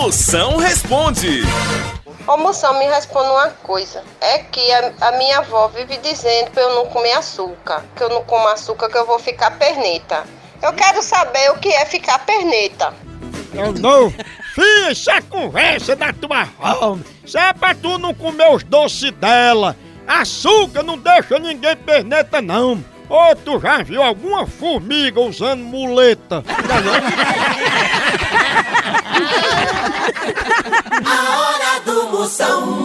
Moção 0.00 0.56
responde. 0.56 1.42
Ô 2.26 2.34
moção, 2.38 2.78
me 2.78 2.86
responda 2.86 3.32
uma 3.32 3.48
coisa. 3.62 4.02
É 4.18 4.38
que 4.38 4.72
a, 4.72 4.92
a 4.98 5.12
minha 5.12 5.40
avó 5.40 5.68
vive 5.68 5.98
dizendo 5.98 6.50
pra 6.52 6.62
eu 6.62 6.74
não 6.74 6.86
comer 6.86 7.12
açúcar. 7.12 7.84
Que 7.94 8.04
eu 8.04 8.08
não 8.08 8.24
como 8.24 8.48
açúcar, 8.48 8.88
que 8.88 8.96
eu 8.96 9.04
vou 9.04 9.18
ficar 9.18 9.50
perneta. 9.58 10.24
Eu 10.62 10.72
quero 10.72 11.02
saber 11.02 11.50
o 11.50 11.58
que 11.58 11.68
é 11.68 11.84
ficar 11.84 12.18
perneta. 12.20 12.94
Eu 13.52 13.74
não. 13.74 14.10
Isso 14.90 15.10
é 15.10 15.20
conversa 15.20 15.94
da 15.94 16.14
tua 16.14 16.48
avó. 16.60 16.96
Isso 17.22 17.36
é 17.36 17.52
pra 17.52 17.74
tu 17.74 17.98
não 17.98 18.14
comer 18.14 18.50
os 18.54 18.64
doces 18.64 19.10
dela. 19.10 19.76
Açúcar 20.08 20.82
não 20.82 20.96
deixa 20.96 21.38
ninguém 21.38 21.76
perneta, 21.76 22.40
não. 22.40 22.82
Ô, 23.06 23.36
tu 23.36 23.60
já 23.60 23.82
viu 23.82 24.02
alguma 24.02 24.46
formiga 24.46 25.20
usando 25.20 25.62
muleta? 25.62 26.42
A 31.04 31.38
hora 31.38 31.80
do 31.84 32.08
Moção. 32.10 32.79